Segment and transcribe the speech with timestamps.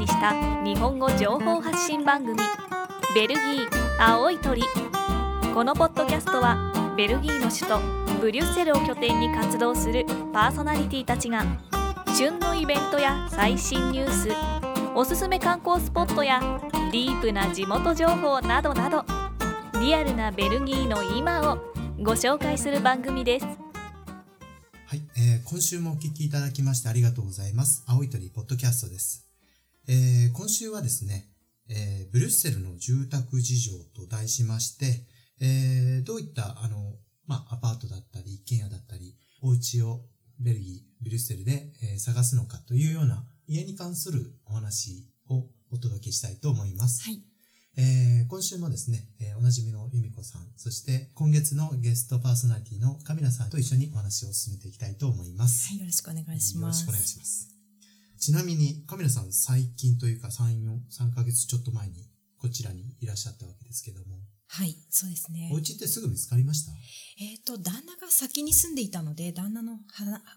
[0.00, 0.32] にした
[0.64, 2.38] 日本語情報発信番組
[3.14, 3.68] 「ベルギー
[3.98, 4.62] 青い鳥」
[5.52, 11.44] このポッドキャストはベルギーの首都ブリュッセルを拠点に活動するパーソナリティたちが
[12.16, 14.30] 旬のイベントや最新ニュース
[14.94, 16.40] おすすめ観光スポットや
[16.90, 19.04] ディープな地元情報などなど
[19.82, 21.58] リアルなベルギーの今を
[22.00, 23.46] ご紹介する番組です。
[23.46, 27.84] はい、えー今週もお聞きいただきましてありがとうございます。
[27.86, 29.29] 青い鳥ポッドキャストです。
[29.92, 31.26] えー今週はですね、
[31.68, 35.04] えーブリュッセルの住宅事情と題しまして、
[35.40, 36.94] えーどういった、あの、
[37.26, 40.02] まあ、アパートだったり、一軒家だったり、お家を
[40.38, 47.02] ベルギー、ブリュッセルで、えー探すのかというような家に関するお話をお届けしたいと思います。
[47.02, 47.20] はい。
[47.76, 55.66] えー今週もですね、えーおなじみの由美子さん、そして今月のゲストパーソナリティのカミラさんと一緒にお話を進めていきたいと思います。
[55.70, 56.82] はい、よろしくお願いしよろます。
[56.82, 57.59] しくお願いします。
[58.20, 62.06] ちなみに、カミラさん最近というか3、4、3ヶ月ちょっと前に
[62.38, 65.56] こちらにいらっしゃったわけですけども、はい、そうですねお。
[65.56, 66.72] 家ってすぐ見つかりました？
[67.18, 69.78] えっ、と、旦那が先に住んでいたので、旦那のは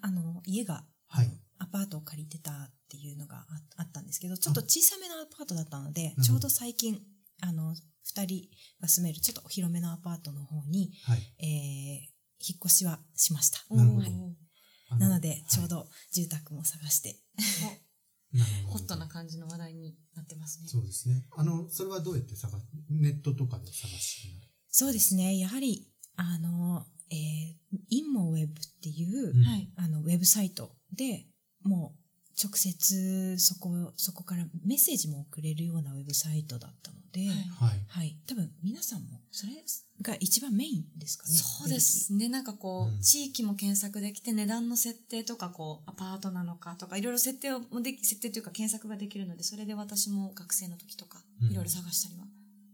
[0.02, 1.30] あの家がはい。
[1.59, 2.56] アパートを借りてたっ
[2.90, 3.45] ていうのがあ
[3.78, 7.00] あったんですけど、ちょっと小さめのアパートだったのでちょうど最近、
[7.42, 8.50] あの、二人
[8.81, 11.20] が住めるちょっと広めのアパートの方に、はい。
[11.40, 13.59] えー、引っ越しはしました。
[13.73, 14.43] なるほどはいあ
[14.92, 17.20] なので、ちょうはど住宅も探して。
[18.67, 20.67] ホットな感じの話題になってますね。
[20.67, 21.28] そうですね。
[21.38, 24.50] あの、それはどうやって探すネットとかで探しになる？
[24.70, 29.72] そうですね、やはり、あの、えー、インモウェブっていう、うんはい。
[29.75, 31.28] あの、ウェブサイトで
[31.62, 32.03] もう
[32.42, 37.30] 直接そこ、そこからメッセージも送れるようなウェブサイトだったので、はい
[37.70, 37.86] はい。
[37.88, 38.17] はい。
[38.28, 39.53] 多分皆さんもそれ
[40.02, 41.36] が一番メインですかね。
[41.36, 42.30] そうですね。
[42.30, 52.25] なんかこう、うん地域も検索できて、値段の設定とか、こう、アパートなのかとか、いろいろ設定をもでき、設定というか検索ができるので、それで私も学生の時とかうん、いろいろ探したりは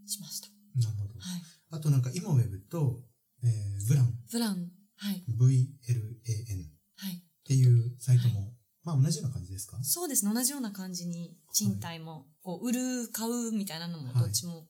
[0.06, 0.48] しました。
[0.76, 1.14] なるほど。
[1.20, 1.42] はい。
[1.72, 3.02] あとなんか、イモウェブと、
[3.44, 5.24] えー、ブラン、ブラン、はい。
[5.30, 7.14] VLAN はい。
[7.16, 8.54] っていうサイトも、
[8.84, 9.78] まあ同じような感じですか？
[9.84, 10.34] そうですね。
[10.34, 14.68] 同じような感じに、賃貸も、こう、売る、買うみたいなのも、はいどっちも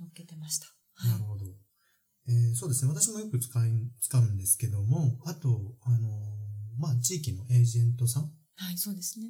[0.00, 0.66] 乗っけてました。
[0.94, 1.12] はい。
[1.12, 1.46] なるほど。
[2.28, 2.92] えーそうですね。
[2.92, 3.70] 私もよく使い、
[4.00, 8.30] 使うんですけども、あと、あのーまあ、地域のエージェントさん？
[8.56, 9.26] はい、そうですね。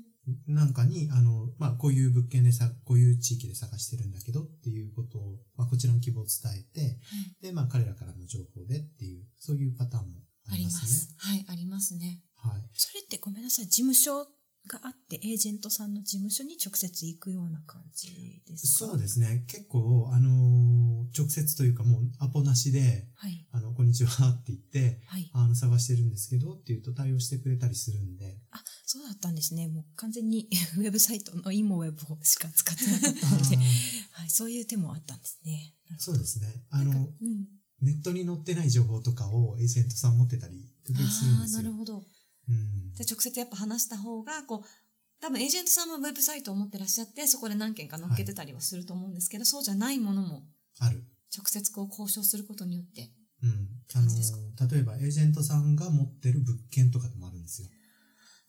[0.46, 7.00] なんかに、あの、まあ、こういう物件でさ、こういう地域で探してるんだけどっていうことを、まあ、こちらの希望を伝えて、
[7.40, 10.88] で、まあ、彼らからの情報でっていう、そういうパターンもあありりまますね。
[10.90, 11.14] す。
[11.16, 12.20] はい、ありますね。
[12.38, 12.62] はい。
[12.74, 14.24] それってごめんなさい、事務所
[14.66, 18.86] があって、エージェントさんの事務所に直接行くような感じですか？
[18.90, 19.44] そうですね。
[19.48, 23.46] 結構、あのー直接というかもうアポなしで、はい。
[23.50, 25.30] あの、こんにちはって言って、はい。
[25.32, 29.68] あの、探してるんですけどって言うと対応してくれたりするんで、あ、そうだったんですね。
[29.68, 33.56] もう完全に ウェブサイトのイモウェブをしか使ってなかったので、
[34.12, 35.74] はい、そういう手もあったんですね。
[35.98, 36.62] そうですね。
[36.68, 37.46] あの、うん。
[37.80, 41.62] ネットに載ってない情報とかをエージェントさん持ってたり、するんああ、ですよ。
[41.62, 42.04] なるほど。
[42.48, 42.92] うん。
[42.94, 44.68] で、直接やっぱ話した方が、こう、
[45.20, 50.44] 多分エージェントさんもウェブサイトを持ってらっしゃって、そこで何件か載っけてたりはすると思うんですけど、そうじゃないものも、
[50.78, 51.04] ある。
[51.36, 53.10] 直接こう交渉することによって。
[53.42, 53.50] うん。
[53.50, 54.38] あ感じですか？
[54.38, 57.68] の、例えばエージェントさんが持ってる物件とかでもあるんですよ。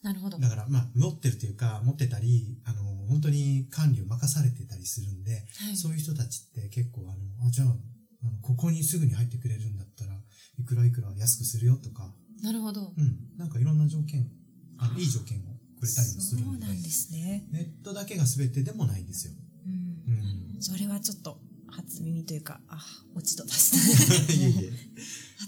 [0.01, 0.37] なるほど。
[0.37, 5.75] だから、まあ、持ってるというか、持ってたり、あの、本当に管理を任されてたりするんで、はい。
[5.75, 10.13] そういう人たちって結構、あの、あ、じゃあ、あのここにすぐに入ってくれるんだったら
[10.57, 12.93] いくらいくら安くするよとか、なるほど。
[12.97, 13.37] うん。
[13.37, 14.29] なんかいろんな条件、
[14.77, 15.41] あのいい条件を
[15.79, 17.47] くれたりもするので、そうなんですね。
[17.51, 19.33] ネットだけが全てでもないんですよ。
[19.65, 20.53] うん。
[20.55, 20.61] うん。
[20.61, 21.39] それはちょっと
[21.71, 22.79] 初耳というか、あ、
[23.15, 24.33] 落ち度出した。
[24.33, 24.73] いえいえ。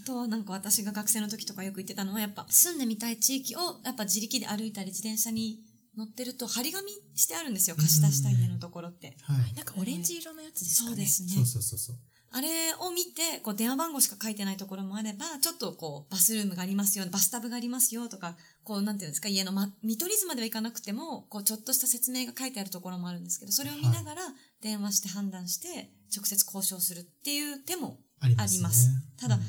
[0.02, 5.64] あとはなんか私が学生の時とかよく言ってたのは、やっぱ住んでみたい地域を、やっぱ自力で歩いたり自転車に
[5.98, 7.76] 乗ってると張り紙してあるんですよ。
[7.76, 9.18] 貸し出した家のところって。
[9.22, 9.54] はい。
[9.54, 10.88] なんかオレンジ色のやつですかね。
[10.90, 11.34] そうですね。
[11.34, 12.00] そうそうそうそう。
[12.34, 12.48] あれ
[12.80, 24.22] を見て、こう電話番号しか書いてないところもあれば、ちょっとこうバスルームがありますよ、バスタブがありますよとか、こうなんていうんですか、家の、ま、見取り図まではいかなくても、こうちょっとした説明が書いてあるところもあるんですけど、それを見ながら
[24.62, 29.42] 電話して判断して、直接交渉するっていう手も、あります、ますただうん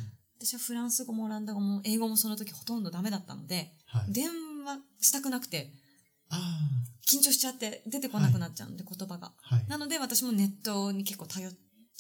[0.45, 4.13] 私はフランス語もオランダ語も英語もその時ほとんどダメだったので、はい。
[4.13, 4.29] 電
[4.65, 5.71] 話したくなくて、
[6.31, 6.37] あ
[7.09, 9.29] 緊張しちゃって出てこなくなっちゃうので、言葉が。
[9.29, 9.67] あ、はい。
[9.69, 11.53] なので私もネットに結構頼っ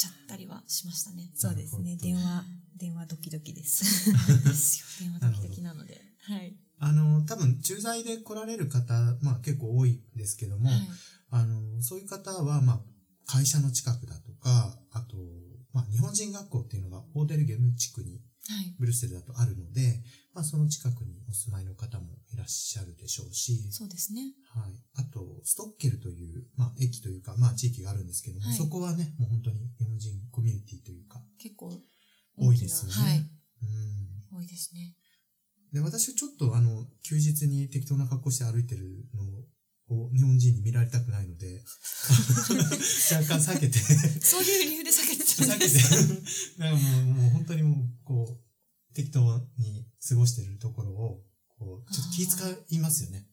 [0.02, 1.30] ちゃったりはしましたね。
[1.34, 1.96] そうですね。
[1.96, 2.44] 電話、
[2.76, 4.10] 電話ドキドキです。
[4.44, 4.86] ですよ。
[5.00, 6.00] 電話ドキドキなので。
[6.22, 6.56] はい。
[6.78, 10.88] あの、多分、駐在で来られる方、まあ結構多いんですけども、はい
[11.30, 12.80] あの、そういう方は、まあ、
[13.26, 15.16] 会社の近くだとか、あと、
[15.72, 18.74] まあ、日本人学校っていうのがオーデルゲム地区にはい。
[18.78, 20.02] ブルッセルだとあるので、
[20.34, 24.34] まあ、その近くにお住まいの方もいらっしゃるでしょうし、そうですね。
[24.52, 24.72] はい。
[25.44, 31.72] ストッケルという、まあ、駅というか、まあ、地域があるんですけども、はいそこはね、もう本当に日本人コミュニティというか、結構
[32.36, 33.10] 多いですよね。
[33.10, 33.18] はい。
[33.18, 34.38] うん。
[34.38, 34.94] 多いですね。
[35.72, 39.24] で、私はちょっとあの、休日に適当な格好して歩いてるの
[39.94, 41.64] を日本人に見られたくないので、
[43.12, 43.78] 若干避けて、
[44.20, 49.20] そういう理由で避けてた避けんですかて、なんかもう、もう本当にもう、こう、適当
[49.58, 51.24] に過ごしてるところを、
[51.58, 53.26] こう、ちょっと気遣いますよね。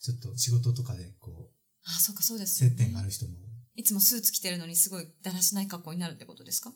[0.00, 1.50] ちょっと仕事とかで、こ
[1.84, 2.76] あ、そうか、そうでう、すよね。
[2.76, 3.32] 接点がある人も。
[3.74, 6.72] いつもスーツ着てるのにすごいだらしない格好になるってことですか？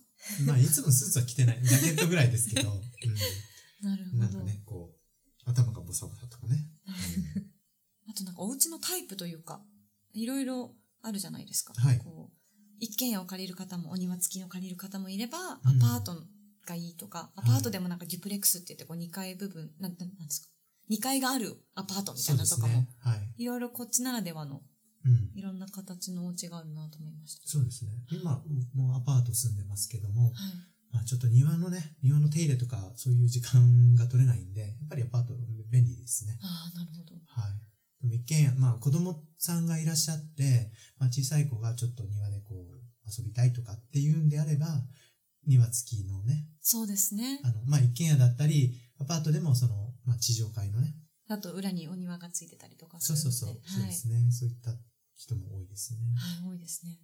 [0.46, 1.60] まあ、いつもスーツは着てない。
[1.62, 3.90] ジャケットぐらいですけど、 うん。
[3.90, 4.18] なるほど。
[4.18, 6.68] なんかね、こう、頭がボサボサとかね。
[8.08, 9.64] あとなんかお家のタイプというか、
[10.12, 11.74] いろいろあるじゃないですか。
[11.74, 12.36] はいこう
[12.78, 16.26] 一軒家を借りる方もお庭付きの借りる方もいれば、うんアパート
[16.66, 20.48] がいいとか、アパートでもなんかデュプレックスって言ってこう2階部分、なん、なんなんですか？
[20.92, 22.88] ?2 階があるアパートみたそいうなとかも、ね。
[22.98, 23.34] はい。
[23.38, 24.62] いろいろこっちならではの
[25.04, 25.30] うん。
[25.34, 27.48] いろんな形のお家があるなと思いました。
[27.48, 27.92] そうですね。
[28.10, 28.42] 今、
[28.74, 30.32] もうアパート住んでますけども、はい。
[30.92, 35.34] まあちょっと庭のね、庭の手入れとか、そういう時間が取れないんで、やっぱりアパート
[35.70, 36.38] 便利ですね。
[36.42, 37.14] ああ、なるほど。
[37.26, 37.52] はい。
[38.02, 44.66] でも一軒家、まあ子供さんがいらっしゃって、まあ小さい子がちょっと庭でこう遊びたいとかっていうんであれば、
[45.46, 47.40] 庭付きのね、そうですね。
[47.42, 50.94] あの、まあ一軒家だったり、アパートでもその、まあ地上階のね、
[51.28, 53.16] あと裏にお庭がついてたりとかすそう。
[53.16, 53.90] そうそう、そうはい。
[53.90, 54.14] ですね。
[54.30, 54.70] そういった
[55.14, 55.98] 人も多いですね。
[56.16, 56.98] はい、多いですね。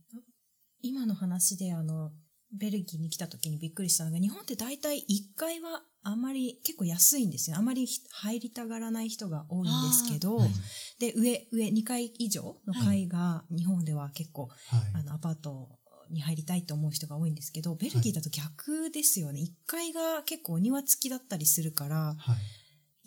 [0.80, 2.12] 今の話であの、
[2.56, 7.56] ベルギーに来た時にびっくりしたのが、日本って大体1階はあんまり結構安いんですよ。
[7.56, 10.50] あんまり入りたがらない人が多いんですけど、はい。
[10.98, 14.52] で、上、上2階以上の階が日本では結構、はい。
[14.94, 15.78] あの、アパート
[16.10, 19.40] に入りたいと思う人が多いんですけど、ベルギーだと逆ですよね。
[19.40, 22.36] 1階が結構お庭付きだったりするから、はい。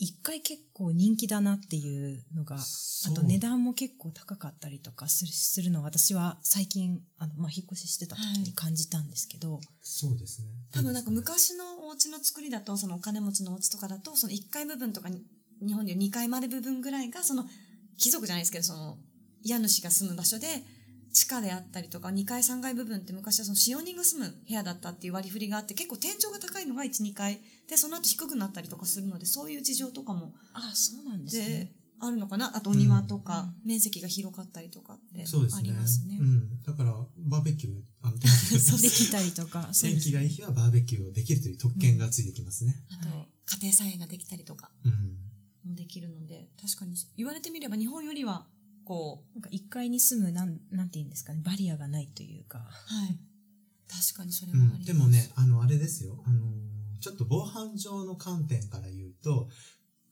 [0.01, 10.47] 1階結構人気だなっていうのが、あと値段も結構高かったりとかするするのを私は最近、あの、まあ、引っ越ししてた時に感じたんですけど、そうですね。
[10.71, 15.21] 多分なんか昔のお家の作りだと、そのお金持ちのお家とかだと、その1階部分とかに、
[15.63, 17.45] 日本でいう2階まで部分ぐらいが、その
[17.97, 18.97] 貴族じゃないですけど、その
[19.43, 20.63] 家主が住む場所で、
[21.13, 35.63] 地下であったりとか、2階3階部分って昔はその使用人が住む部屋だったっていう割り振りがあって、結構天井が高いのが1、2階で、その後低くなったりとかするので、そういう事情とかも、あ、そうなんですでね。、あるのかなあとお庭とか、面積が広かったりとかってあそうですね。
[35.63, 36.17] りますね。
[36.19, 36.61] うん。
[36.63, 38.29] だから、バーベキュー、あの、天
[38.59, 42.75] 気ができたりとか、天気がいい日はバーベキューをできるという特権がついてきますね。
[42.89, 43.27] あと、
[43.57, 44.91] 家庭菜園ができたりとかうん。
[45.69, 48.47] もできるので、確かに言われてみれば日本よりは、
[48.91, 52.57] こう、なんか1階に住む、なん、なんて言うんですかね、バリアがないというか。
[52.57, 53.17] はい。
[53.87, 54.87] 確かにそれうん、はあります。
[54.87, 56.21] でもね、あの、あれですよ。
[56.25, 56.41] あの、
[56.99, 59.47] ちょっと防犯上の観点から言うと、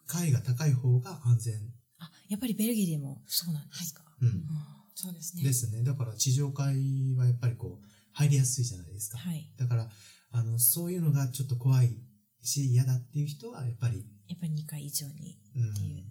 [0.08, 1.56] 階が高い方が安全。
[1.98, 4.02] あ、やっぱりベルギーでもそうなんですか。
[4.22, 4.30] うん。
[4.50, 5.44] あそうですね。
[5.44, 5.84] ですね。
[5.84, 6.78] だから地上階
[7.18, 9.18] はやっぱりこう、入りやすいじゃないですか。
[9.18, 9.52] はい。
[9.58, 9.90] だから、
[10.32, 11.98] あの、そういうのがちょっと怖い
[12.44, 15.98] し、嫌だっていう人は、やっぱり、やっぱり2階以上にうんっていう。
[15.98, 16.06] あ、やっ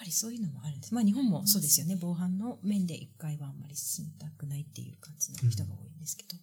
[0.00, 0.94] ぱりそういうのもあるんです。
[0.94, 1.98] まあ日本もそうですよね。
[2.00, 6.36] 防犯の面で1階はあんまり住みたくないっていう感じの人が多いんですけど。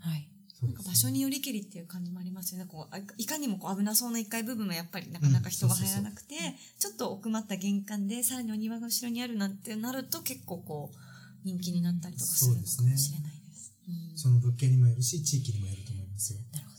[0.00, 0.28] はい。
[0.62, 2.66] なんか場所によりけりっていう感じもありますよね。
[2.66, 6.36] こうあいかにもこう危なそうな1階部分はやっぱりなかなか人が入らなくて、
[6.78, 10.96] ちょっと奥まった玄関で、さらにお庭が後ろにあるなんてなると結構こう、
[11.44, 12.66] 人気になったりとかするのかも
[12.96, 13.74] しれないです。
[13.88, 16.38] うんその物件にもよるし、地域にもよると思いますよ。
[16.52, 16.71] なるほど。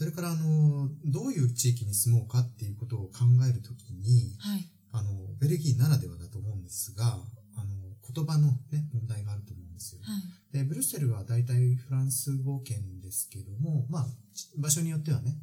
[0.00, 4.52] それから、あの、どういう地域に住もうかっていうことを考えるときに、はい。
[4.52, 4.70] はい。
[4.92, 7.74] あの、ベルギーならではだと思うんですが、あの、
[8.14, 10.00] 言葉のね、問題があると思うんですよ。
[10.02, 10.56] はい。
[10.56, 14.06] で、ブルッセルは大体フランス語圏ですけども、まあ、
[14.56, 15.36] 場所によってはね、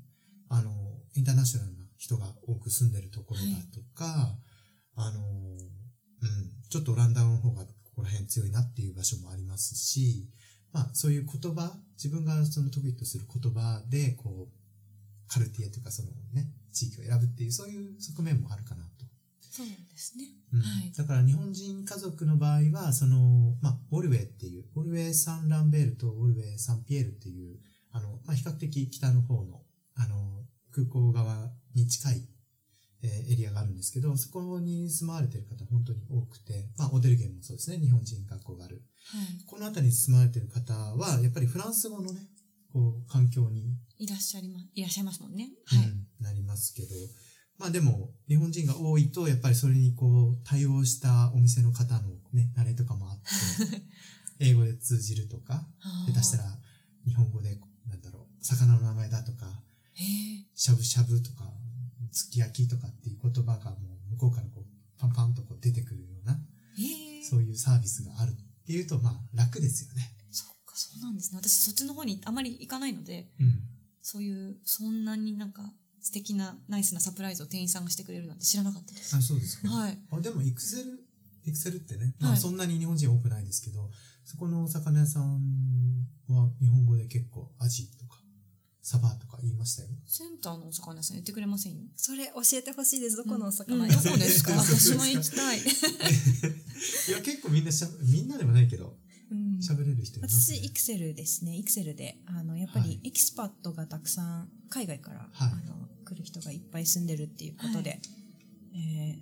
[0.49, 0.71] あの、
[1.13, 4.39] インターナショナルな人が多く住んでるところだとか、
[4.95, 5.59] あの、うん、
[6.67, 10.27] ちょっとオランダの方がここら辺強いなっていう場所もありますし、
[10.73, 14.57] まあ、そういう言葉、自分がその得意とする言葉で、こう、
[15.27, 19.05] カルティエというかそのね、地域を選ぶっていう、そういう側面もあるかなと。
[19.41, 20.25] そうですね。
[20.53, 20.93] うんはい。
[20.95, 27.57] だから日本人家族の場合は、その、まあ、オルウェイっていう、オルウェイ・サン・ランベールとオルウェイ・サン・ピエールっていう、
[27.91, 29.61] あの、まあ、比較的北の方の、
[29.95, 32.27] あの、空港側に近い、
[33.03, 38.81] えーエリアがあるんですけど、そこに住まわれてる方本当に多くて、まあ、オデルゲンもそうですね、日本人学校がある。
[39.11, 39.45] はい。
[39.45, 42.21] この辺りに住まわれてる方は、やっぱりフランス語のね、
[42.71, 45.49] こう、環境にいらっしゃいま、いらっしゃいますもんね。
[45.65, 45.79] はい。
[45.79, 46.89] うんなりますけど、
[47.59, 53.83] まあでも、日本人が多いと、やっぱりそれにこう、対応したお店の方のね、慣れとかもあって、
[54.39, 55.67] 英語で通じるとか、
[56.07, 56.59] 下手したら
[57.05, 59.63] 日本語で、なんだろう、魚の名前だとか。
[60.53, 61.51] しゃぶしゃぶとか、
[62.11, 63.77] すき焼きとかっていう言葉がも
[64.09, 64.65] う向こうからこう、
[64.99, 66.39] パンパンとこう出てくるような。
[67.29, 70.13] そういうサービスがあるっていうと、まあ楽ですよね。
[70.31, 71.39] そっか、そうなんですね。
[71.39, 73.59] 私そっちの方にあまり行かないので、うん。
[74.01, 79.15] そういう、そんなになんか素敵なナイスなサプライズを店員さんがしてくれるなんて知らなかったです。
[79.15, 79.67] あ、そうですか。
[79.67, 79.97] はい。
[80.09, 81.03] あでも、エクセル、
[81.45, 83.89] エクセルってね、まはいあそんなに日本人多くないですけど、
[84.23, 88.06] そこのお魚屋さんは日本語で結構アジとか、
[88.89, 89.89] サバとか言いましたよ。
[90.05, 91.75] センターのお魚屋さん言ってくれません？
[91.75, 91.79] よ。
[91.97, 93.17] それ教えてほしいです。
[93.17, 95.59] どこのおうん魚どこですかそうです私も行きたい。
[95.59, 98.97] いや、結構みんなしゃ、みんなでもないけど、
[99.29, 100.65] うん喋れる人います私、ね。
[100.65, 101.57] イクセルですね。
[101.57, 107.99] イクセルで、あの、やっぱはいりエキスパットがたくさん、海外から、はいあの、来る人がいっぱい住んでるっていうことで、
[108.73, 109.19] え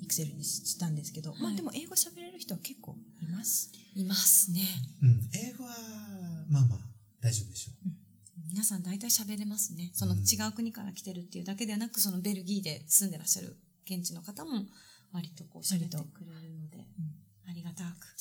[0.00, 3.70] ー、イクセルにしたんですけど、まあはいでも英語喋れる人は結構います。
[3.94, 4.62] いますね。
[5.02, 5.28] うん。
[5.34, 5.76] 英語は、
[6.48, 6.78] まあまあ、
[7.20, 7.90] 大丈夫でしょう。
[8.54, 9.90] 皆さん大体喋れますね。
[9.94, 14.62] そのうん違う国から来てるっていうだけではなく、そのベルギーで住んでらっしゃる現地の方も
[15.12, 16.78] 割とこう喋ってくれるので、
[17.48, 18.14] ありがたく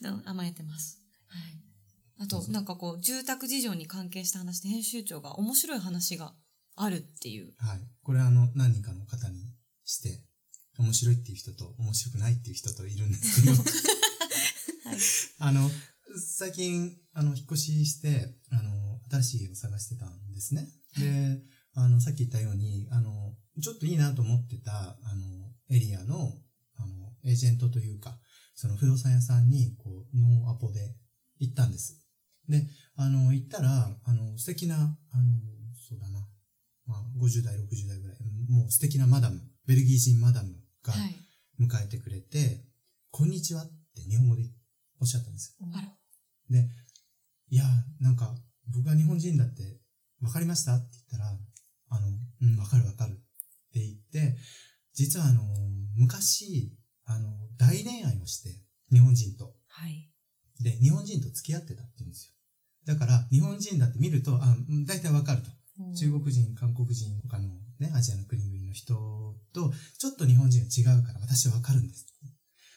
[0.00, 0.98] ね 甘えてます。
[1.26, 1.60] はい。
[2.20, 6.34] あと、なんかこう、住宅事情に関係した話で編集長が面白い話が
[6.74, 7.52] あるっていう。
[7.58, 7.80] はい。
[8.02, 9.52] これあの、何人かの方に
[9.84, 10.24] して、
[10.78, 13.56] 面白いっていう人と面白くないっていう人といるんですけど、
[14.88, 14.98] はい。
[15.40, 15.70] あの、
[16.16, 18.63] 最近、あの、引っ越しして、あの、
[19.22, 20.68] 新しい家を探してたんですね。
[20.98, 21.42] で、
[21.74, 26.32] あの、さっき言ったように、あの、ちょっといいなと思ってた、あの、エリアの、
[26.76, 28.18] あの、エージェントというか、
[28.54, 30.96] その不動産屋さんに、こう、ノーアポで
[31.38, 32.00] 行ったんです。
[32.48, 32.66] で、
[32.96, 34.92] あの、行ったら、あの、素敵な、あの、
[35.88, 36.20] そうだな、
[36.86, 38.18] まあ、50代、60代ぐらい、
[38.48, 41.16] もう素敵なマダム、ベルギー人マダムがはい。
[41.60, 42.64] 迎えてくれて、
[43.10, 44.42] こんにちはって日本語で
[45.00, 45.66] おっしゃったんですよ。
[46.50, 46.68] で、
[47.48, 47.64] いや、
[48.00, 48.34] なんか、
[48.68, 49.78] 僕が日本人だって、
[50.22, 51.38] わかりましたって言ったら、
[51.90, 52.08] あの、
[52.42, 53.14] うん、わかるわかるっ
[53.72, 54.36] て言って、
[54.92, 55.42] 実はあの、
[55.96, 56.72] 昔、
[57.04, 58.50] あの、大恋愛をして、
[58.90, 59.54] 日本人と。
[59.68, 60.10] はい。
[60.60, 62.34] で、日本人と付き合ってたって言うんですよ。
[62.94, 65.50] だから、日本人だって見ると、あ、うん大体わかると。
[65.96, 67.48] 中国人、韓国人、他の
[67.80, 68.94] ね、アジアの国々の人
[69.52, 72.06] と、ちょっと日本人が違うから私はわかるんです。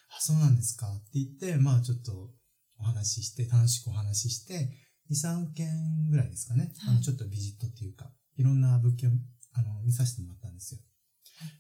[0.10, 2.32] あ、そうなんですかって言って、まあちょっと
[2.80, 4.72] お話しして、楽しくお話しして、
[5.12, 6.72] 2、3件ぐらいですかね。
[6.84, 9.14] あはいのちょっとビジットっていうか、いろんな物件を
[9.54, 10.82] あの見させてもらったんですよ。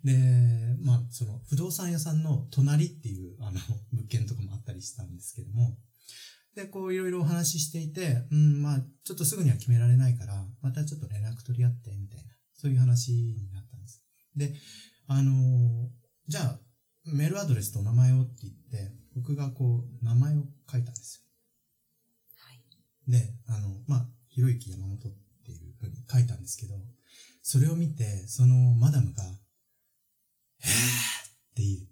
[0.03, 3.59] で、まあその不動産屋さんの隣っていうあの
[3.91, 5.77] 物件とかもあったりしたんですけども、
[6.57, 14.01] で、こういろいろお話ししていて、うん、まあ、ちょっとすぐには決められないから、またちょっと連絡取り合って、みたいな、そういう話になったんです。
[14.35, 14.53] で、
[15.05, 16.59] あのーじゃあ、
[17.05, 21.26] メールアドレスと名前をって言って、僕がこう、名前を書いたんですよ。
[23.09, 23.19] はい。
[23.19, 24.99] で、あの、まあ、ひろゆき山本っ
[25.45, 26.75] ていうふうに書いたんですけど、
[27.41, 30.71] それを見て、そのマダムが、えーっ
[31.55, 31.87] て言う。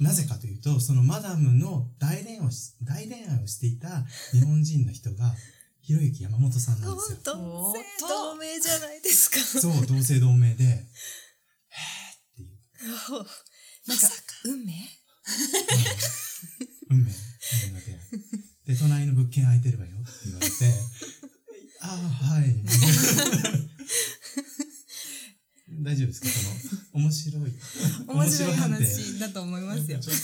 [0.00, 5.34] なぜかというと、そのマダムの大恋愛をし大恋愛をしていた日本人の人が、
[5.82, 7.18] ひろゆき山本さんなんですよ。
[7.24, 9.38] 同姓と同名じゃないですか。
[9.38, 10.86] そう、同姓同名で、へーっ
[12.36, 12.58] ていう。
[13.86, 14.08] なんか、
[14.44, 14.74] 運命？
[16.90, 17.12] 運命、
[17.68, 17.98] 運命の出会い。
[18.70, 20.54] で、隣の物件空いてればよって言われて、
[21.82, 22.62] ああ、はい。
[25.82, 26.28] 大丈夫ですか？
[26.28, 27.52] その、面白い。
[28.06, 29.98] 面白い話だと思いますよ。
[29.98, 30.22] ちょっと、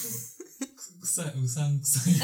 [1.00, 2.14] く臭い、うさんくさい。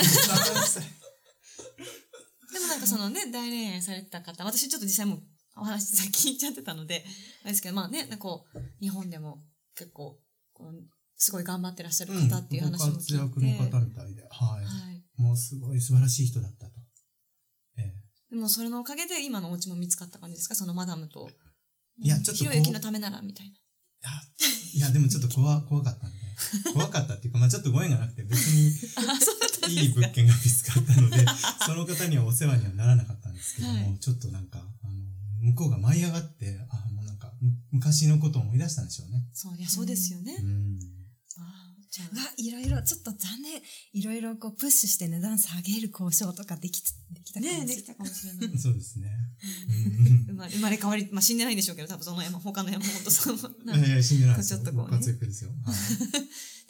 [2.53, 5.23] でもなんかそのね、大恋愛されてた方、私ちょっと実際もう
[5.57, 7.05] お話さっき聞いちゃってたので、
[7.43, 9.43] あれですけど、まあね、なんかこう、日本でも
[9.75, 10.21] 結構、
[11.17, 13.17] すごい頑張ってらっしゃる方っていう話も聞いて。
[13.17, 14.65] ご活躍の方みたいで、はい。
[14.65, 14.92] はい。
[15.23, 16.73] もうすごい素晴らしい人だったと。
[17.79, 20.55] ええでもそれのおかげで今のお家も見つかった感じですか？
[20.55, 21.31] そのマダムと。
[22.01, 23.55] いやちょっとひろゆきのためなら、みたいな。
[24.05, 24.23] あ
[24.75, 26.17] いや、でもちょっと怖怖かったんで。
[26.73, 28.69] 怖かったっていうか、まあちょっとご縁がなくて、別に
[29.69, 31.25] いい物件が見つかったので、
[31.67, 39.23] その方にはお世話にはならなかったんですけども、はいちょっとなんか、あの、向こうが舞い上がって、あもうなんか、む昔のことを思い出したんでしょうね。
[39.33, 40.37] そう、いや、そうですよね。
[40.41, 40.79] うん。
[42.01, 43.61] うわ、いろいろ、ちょっと残念。
[43.93, 47.67] いろいろこう、プッシュして値段下げる交渉とかできつ、できたあ、かもしれない。
[47.67, 48.57] ねできたかもしれない。
[48.59, 49.11] そうですね。
[50.29, 53.79] 生まれ生まれ変わり、まあ死んでないんでしょうけど、多分その山、他の山本さんも、うん。
[53.79, 54.59] いやいや、死んでないですよ。
[54.59, 55.51] ちょっとこうねご活躍ですよ。
[55.65, 55.77] はい。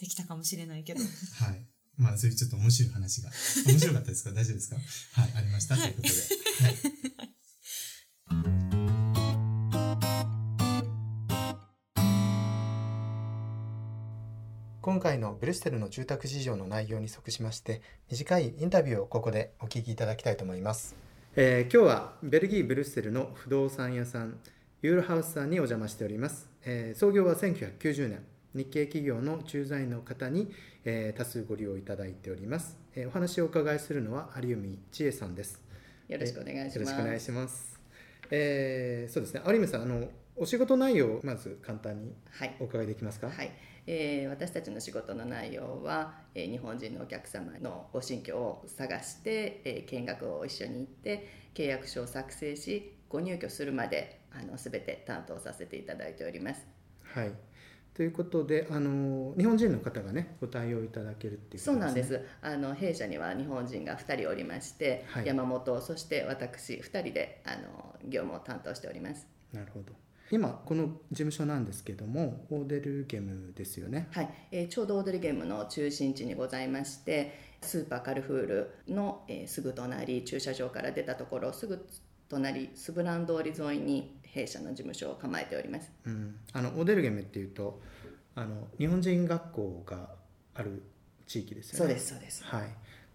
[0.00, 1.00] できたかもしれないけど。
[1.02, 1.07] は
[1.52, 1.69] い。
[1.97, 3.31] まあ、そういうちょっと面白い話が。
[3.67, 4.33] 面白かったですか？
[4.33, 4.76] 大丈夫ですか？
[5.12, 5.76] はい、ありました。
[5.76, 6.14] ということで。
[6.64, 6.76] はい。
[14.83, 20.97] 今回のブリュッセルの住宅事情の内容に即しまして、短いインタビューをここでお聞きいただきたいと思います。
[21.37, 24.39] えー今日はベルギー・ブリュッセルの不動産屋さん、
[24.83, 26.49] ユーロハウスさんにお邪魔しております。
[26.65, 28.25] えー創業は1990年、
[28.55, 30.53] 日系企業の駐在員の方に、
[30.85, 32.77] えー多数ご利用いただいております。
[32.97, 35.62] えーお話をお伺いするのは有海千恵さんです。
[36.09, 36.79] よろしくお願いします。
[36.81, 37.81] よろしくお願いします。
[38.33, 42.57] えーそうですね、有海さん、あのお仕事内容をまず簡単にはい。
[42.59, 43.29] お伺いできますか？
[43.29, 43.53] はい、
[43.87, 56.67] えー私たちの仕事の内容は、えー日本人のお客様のご新居を探して、えー見学を一緒に行って契約書を作成しご入居するまであの全て担当させていただいております。
[57.03, 57.33] はい。
[57.95, 62.25] ということで、あの日本人の方がね、ご対応いただけるっていうことそうなんです。
[62.41, 65.27] あの弊社には日本人が2人おりまして、はい。
[65.27, 69.27] 山本そして私2人であの業務を担当しております。
[69.53, 69.93] なるほど。
[70.33, 74.09] 今この事務所なんですけども、オーデルゲムですよね。
[74.12, 81.87] はい、えーちょうどオードリーゲームの中心地にございましてスーパーカルフールの、えーすぐ隣駐車場から出たところすぐ
[82.31, 86.35] 隣スブラン通り沿いに弊社の事務所を構えておりますうん。
[86.55, 87.83] あのオーデルゲムっていうと、
[88.35, 90.09] あの日本人学校が
[90.55, 90.83] ある
[91.27, 91.79] 地域ですよね。
[91.79, 92.69] そうですそうですはい。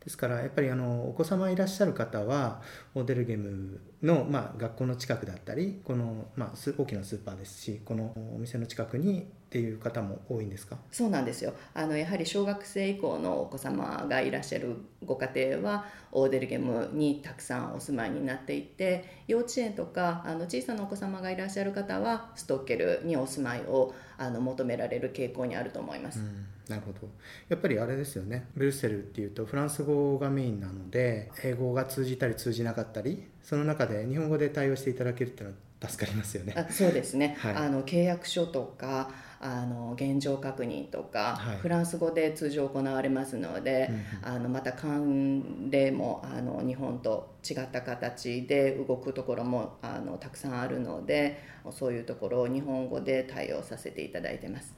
[0.07, 2.61] ですからやっぱりあのお子様いらっしゃる方は
[2.95, 10.77] オーデルゲムの、まあ、学校の近くだったりこの、まあ、大きなスーパーですしこのお店の近くにっていう方も多いんですか？
[10.91, 11.53] そうなんですよ。
[11.73, 14.75] あのやはり小学生以降のお子様がいらっしゃる
[15.05, 27.07] ご家庭はオーデルゲムにたくさんお住まいになっていて幼稚園とかあの小さなお子様がいらっしゃる方はストッケルにお住まいをあの求められる傾向にあると思います、うんなるほど。
[27.47, 28.47] やっぱりあれですよね。
[28.53, 36.53] ブリュッセルっていうとフランス語がメインなので英語が通じたり通じなかったりその中で日本語で対応していただけるっていうのは助かりますよね。
[36.57, 37.55] あそうですね、はい。
[37.55, 43.89] あの契約書とかあの現状確認とか、はいフランス語で通常行われますので、
[44.22, 51.41] あのまた慣例もあの日本と違った形で動くところもあのたくさんあるので
[51.72, 54.76] そういうところを日本語で対応させていただいてます。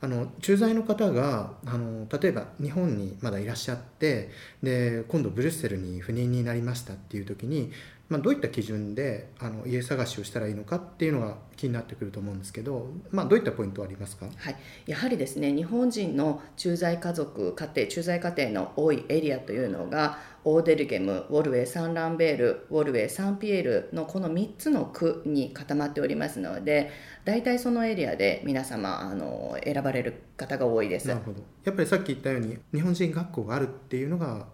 [0.00, 4.30] あの駐在の方があの例えば日本にまだいらっしゃって
[4.62, 7.70] で今度ブリュッセルに赴任になりましたっていう時に、
[8.12, 14.26] まあ、どういった基準であの家探しをしたらいいのかっていうのが気になってくると思うんですけど、まあ、どういったポイントありますか？
[14.36, 26.90] はい、やはりですね日本人の駐在家族家庭駐在家庭の多いエリアというのがオーデルゲムウォルウェイサンランベールウォルウェイサンピエールのこの3つの区に固まっておりますので
[27.24, 31.08] 大体そのエリアで皆様あの選ばれる方が多いです。
[31.08, 31.42] なるほど。
[31.64, 34.46] やっぱりさっき言ったように日本人学校があるっていうのが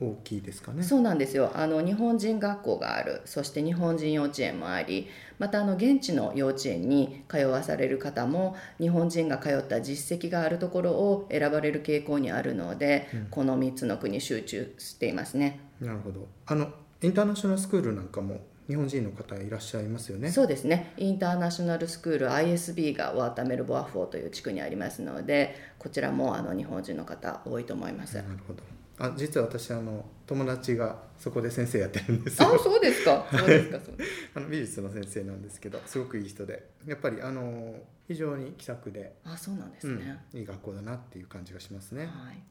[0.00, 0.82] 大きいですかね。
[0.82, 5.08] そうなんですよあの日本人学校があるそして日本人幼稚園もあり
[5.38, 15.60] またあの現地の幼稚園に通わされる方も日本人が通った実績があるところを選ばれる傾向にあるので、この3つの国集中していますね。
[15.80, 16.68] なるほどあの
[17.02, 20.30] インターナショナルスクールなんかも日本人の方いらっしゃいますよね。
[20.30, 28.16] そうですねインターナショナルスクール ISB がワーターメルボアフォーという地区にありますのでこちらもあの日本人の方多いと思います。
[28.16, 28.62] なるほど
[29.00, 33.26] あ実は私あの友達がそこで先生やってるんですあよそうですか。
[33.30, 37.74] そうですかそうですあの美術の先生なんですけどすごくいい人でやっぱりあの
[38.06, 40.18] 非常に気さくで、あそうなんですうんね。
[40.34, 42.06] いい学校だなっていう感じがしますね。
[42.06, 42.42] はい。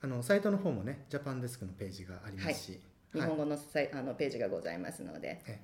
[0.02, 2.80] あのサイトの方もねジャパンデスクのページがありますし、
[3.14, 3.22] はい。
[3.22, 5.58] 日本語のサイあのページがございますので、えあの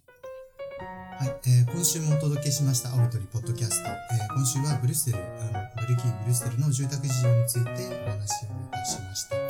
[0.80, 3.90] はい、えー今週もお届けしました青い鳥ポッドキャスト。
[3.90, 7.70] えー今週はブリュッセル、あの、ベルギーブリュッセルの住宅事情について
[8.08, 9.36] お話をいたしました。
[9.36, 9.40] あ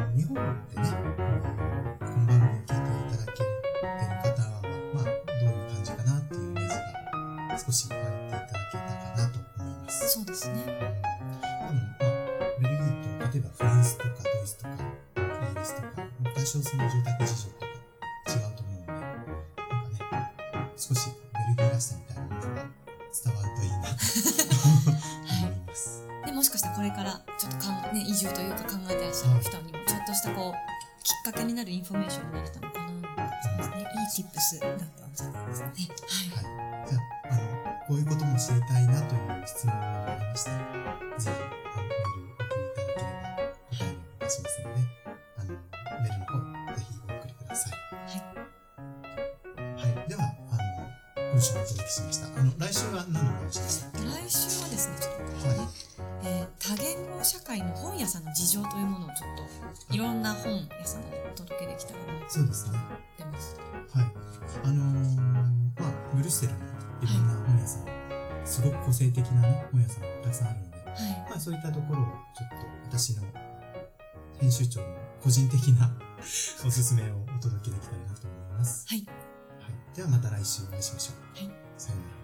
[0.00, 0.88] の、日本でね、
[2.00, 2.80] この番組を聞いてい
[3.12, 3.52] ただけてる
[4.24, 8.88] 方は、まあ、どういう感じかなっていうイメージが少し湧いていただけたか
[9.20, 10.08] なと思います。
[10.08, 10.56] そうですね。
[10.64, 12.08] 多分、まあ、
[12.62, 15.86] ベルギーと、例えばフランスとかドイツとか、イギリスとか、
[16.34, 17.73] 多少その住宅事情とか
[20.94, 22.62] 少しベルギーらしさみたいなものが
[23.10, 23.98] 伝わるといいなと
[24.90, 26.06] 思います。
[26.24, 32.86] で、もしかしたらこれからちょっとかん、ね、移住というか考えてらっしゃる人にも、ちょっとしたこう、きっかけになるインフォメーションになれたのかな。
[33.42, 33.76] そうですね。
[33.78, 35.74] いい tips だったんじゃないですかね。
[36.08, 36.44] はい。
[36.44, 36.88] はい。
[36.88, 37.42] じゃあ、あの、
[37.88, 40.58] こういうことも知りたいなという質問がありましたら、
[41.18, 41.53] ぜひ、
[66.14, 66.58] ブリュッセルの
[67.02, 71.30] いろんな本屋さん、すごく個性的なね、本屋さんがたくさんあるので、はい。
[71.30, 73.22] まあ、そういったところをちょっと私の
[74.40, 74.86] 編集長の
[75.22, 75.90] 個人的な
[76.66, 78.86] おすすめをお届けできたらなと思います。
[78.88, 79.06] はい。
[79.60, 79.96] はい。
[79.96, 81.38] ではまた来週お会いしましょう。
[81.38, 81.50] はい。
[81.76, 82.23] さようなら。